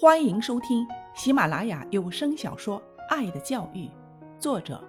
[0.00, 3.86] 欢迎收听喜马拉雅有声小说《爱的教育》，
[4.38, 4.80] 作者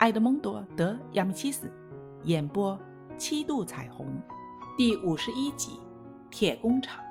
[0.00, 1.72] 埃德蒙多·德·亚米契斯，
[2.24, 2.78] 演播
[3.16, 4.06] 七度彩虹，
[4.76, 5.70] 第五十一集
[6.28, 7.02] 《铁工厂》。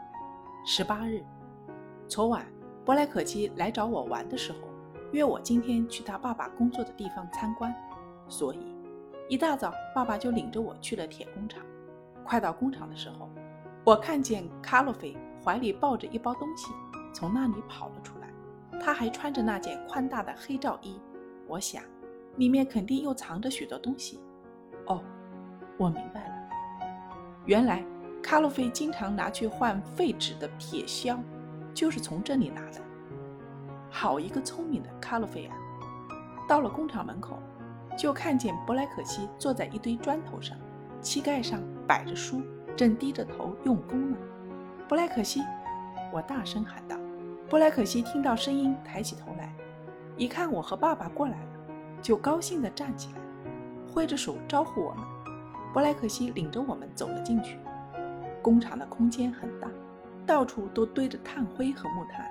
[0.70, 1.24] 十八日，
[2.08, 2.46] 昨晚
[2.86, 4.60] 布莱可基来找我玩的时候，
[5.12, 7.74] 约我今天去他爸爸工作的地方参观，
[8.28, 8.60] 所以
[9.28, 11.66] 一大早爸爸就领着我去了铁工厂。
[12.24, 13.28] 快到工厂的时候，
[13.84, 16.72] 我看见卡洛菲怀里抱着一包东西。
[17.18, 18.30] 从那里跑了出来，
[18.80, 21.02] 他还穿着那件宽大的黑罩衣。
[21.48, 21.82] 我想，
[22.36, 24.20] 里面肯定又藏着许多东西。
[24.86, 25.02] 哦，
[25.80, 26.36] 我明白了，
[27.48, 27.84] 原来
[28.22, 31.18] 卡洛菲经常拿去换废纸的铁锹，
[31.74, 32.80] 就是从这里拿的。
[33.90, 35.58] 好一个聪明的卡洛菲啊！
[36.48, 37.40] 到了工厂门口，
[37.98, 40.56] 就看见布莱克西坐在一堆砖头上，
[41.02, 42.44] 膝盖上摆着书，
[42.76, 44.18] 正低着头用功呢。
[44.88, 45.42] 布莱克西，
[46.14, 46.96] 我大声喊道。
[47.50, 49.54] 布莱克西听到声音，抬起头来，
[50.18, 51.50] 一看我和爸爸过来了，
[52.02, 53.22] 就高兴地站起来，
[53.90, 55.06] 挥着手招呼我们。
[55.74, 57.58] 布莱克西领着我们走了进去。
[58.42, 59.70] 工厂的空间很大，
[60.26, 62.26] 到处都堆着炭灰和木炭，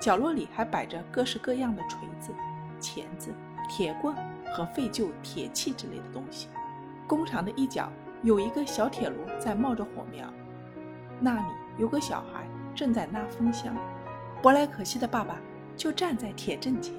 [0.00, 2.32] 角落里还摆着各式各样的锤子、
[2.80, 3.32] 钳子、
[3.68, 4.12] 铁棍
[4.52, 6.48] 和废旧铁器之类的东西。
[7.06, 7.88] 工厂的一角
[8.24, 10.26] 有一个小铁炉在冒着火苗，
[11.20, 13.72] 那里有个小孩正在拉风箱。
[14.42, 15.36] 伯莱可西的爸爸
[15.76, 16.92] 就站在铁阵前，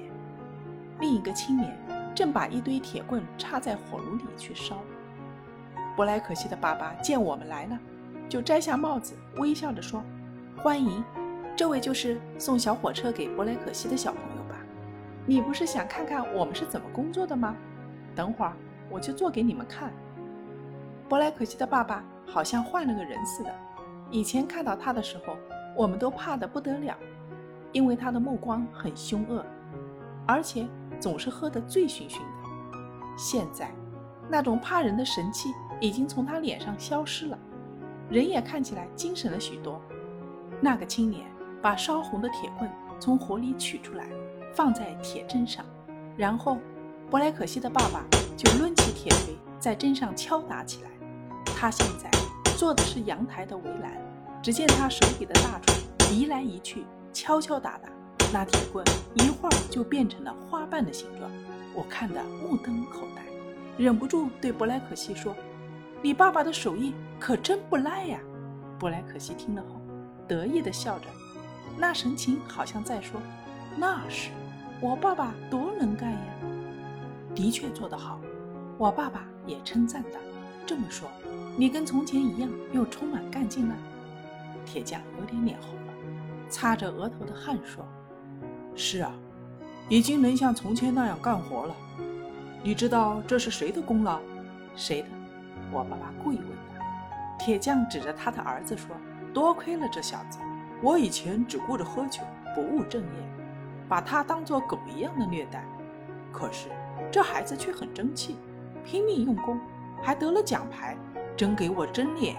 [0.98, 1.76] 另一个青年
[2.14, 4.78] 正把一堆铁棍插在火炉里去烧。
[5.94, 7.78] 伯莱可西的爸爸见我们来了，
[8.30, 10.02] 就摘下帽子，微笑着说
[10.56, 11.04] ：“欢迎，
[11.54, 14.56] 这位就是送小火车给伯莱可西的小朋友吧？
[15.26, 17.54] 你不是想看看我们是怎么工作的吗？
[18.14, 18.54] 等会儿
[18.88, 19.92] 我就做给你们看。”
[21.10, 23.54] 伯莱可西的爸爸好像换了个人似的，
[24.10, 25.36] 以前看到他的时候，
[25.76, 26.96] 我们都怕得不得了。
[27.74, 29.44] 因为他的目光很凶恶，
[30.26, 30.66] 而且
[30.98, 32.24] 总是喝得醉醺醺的。
[33.18, 33.70] 现在，
[34.30, 37.38] 那种怕人的神气已经从他脸上消失了，
[38.08, 39.78] 人也看起来精神了许多。
[40.60, 41.26] 那个青年
[41.60, 44.06] 把烧红的铁棍从火里取出来，
[44.54, 45.64] 放在铁砧上，
[46.16, 46.58] 然后
[47.10, 48.04] 布莱可西的爸爸
[48.36, 50.90] 就抡起铁锤在砧上敲打起来。
[51.44, 52.08] 他现在
[52.56, 54.00] 做的是阳台的围栏，
[54.40, 56.84] 只见他手里的大锤移来移去。
[57.14, 57.88] 敲敲打打，
[58.32, 61.30] 那铁棍一会儿就变成了花瓣的形状。
[61.72, 63.22] 我看得目瞪口呆，
[63.78, 65.34] 忍不住对布莱克西说
[66.02, 68.18] ：“你爸爸的手艺可真不赖呀！”
[68.80, 69.80] 布莱克西听了后，
[70.26, 71.06] 得意地笑着，
[71.78, 73.20] 那神情好像在说
[73.78, 74.30] ：“那是，
[74.80, 76.18] 我爸爸多能干呀！”
[77.32, 78.20] 的确做得好，
[78.76, 80.18] 我爸爸也称赞道
[80.66, 81.08] ：“这么说，
[81.56, 83.74] 你跟从前一样又充满干劲了。”
[84.66, 85.83] 铁匠有点脸红。
[86.54, 87.84] 擦着额头的汗说
[88.76, 89.10] ：“是啊，
[89.88, 91.74] 已经能像从前那样干活了。
[92.62, 94.20] 你知道这是谁的功劳？
[94.76, 95.08] 谁的？”
[95.72, 96.46] 我爸爸故意问
[96.78, 97.44] 他。
[97.44, 98.94] 铁匠指着他的儿子说
[99.34, 100.38] ：“多亏了这小子，
[100.80, 102.22] 我以前只顾着喝酒，
[102.54, 103.08] 不务正业，
[103.88, 105.64] 把他当作狗一样的虐待。
[106.30, 106.68] 可是
[107.10, 108.36] 这孩子却很争气，
[108.84, 109.58] 拼命用功，
[110.00, 110.96] 还得了奖牌，
[111.36, 112.36] 真给我争脸。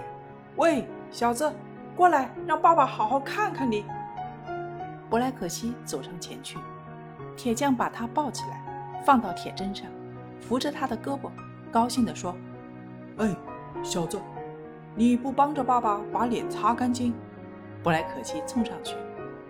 [0.55, 1.51] 喂，小子，
[1.97, 3.83] 过来，让爸爸好好看看你。”
[5.09, 6.57] 布莱可西走上前去，
[7.35, 9.87] 铁匠把他抱起来，放到铁砧上，
[10.41, 11.29] 扶着他的胳膊，
[11.71, 12.35] 高兴地说
[13.17, 13.35] ：“哎，
[13.83, 14.19] 小子，
[14.95, 17.13] 你不帮着爸爸把脸擦干净？”
[17.83, 18.95] 布莱可西冲上去，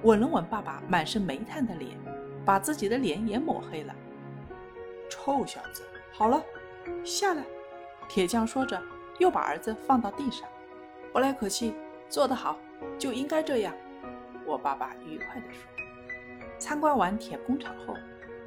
[0.03, 1.97] 吻了吻爸爸满是煤炭的脸，
[2.43, 3.95] 把自己的脸也抹黑了。
[5.09, 6.43] 臭小子，好了，
[7.03, 7.43] 下来。
[8.07, 8.79] 铁匠说着，
[9.19, 10.47] 又把儿子放到地上。
[11.13, 11.73] 布莱可西
[12.09, 12.57] 做得好，
[12.99, 13.73] 就应该这样。
[14.45, 15.61] 我爸爸愉快地说
[16.59, 17.95] ：“参观完铁工厂后，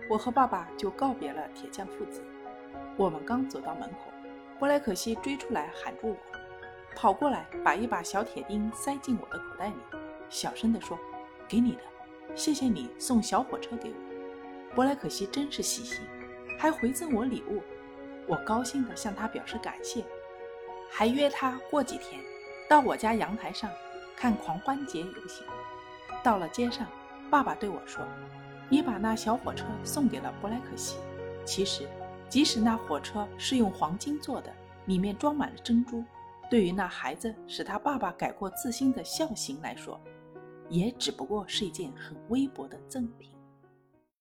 [0.09, 2.23] 我和爸爸就告别了铁匠父子。
[2.97, 4.13] 我们刚走到门口，
[4.59, 6.17] 布莱可西追出来喊住我，
[6.95, 9.77] 跑过来把一把小铁钉塞进我的口袋里，
[10.29, 10.99] 小声地说
[11.49, 11.83] ：‘给你的，
[12.35, 13.97] 谢谢你送小火车给我。’
[14.75, 16.07] 布莱可西真是细心，
[16.59, 17.63] 还回赠我礼物。
[18.27, 20.05] 我高兴地向他表示感谢，
[20.91, 22.21] 还约他过几天
[22.69, 23.71] 到我家阳台上
[24.15, 25.45] 看狂欢节游行。”
[26.23, 26.87] 到了街上，
[27.31, 28.05] 爸爸对我说
[28.69, 30.97] ：“你把那小火车送给了布莱克西。
[31.45, 31.89] 其实，
[32.29, 34.53] 即使那火车是用黄金做的，
[34.87, 36.05] 里面装满了珍珠，
[36.51, 40.01] 对于那孩子使他爸爸改过自新的孝行来说，
[40.69, 43.31] 也只不过是一件很微薄的赠品。”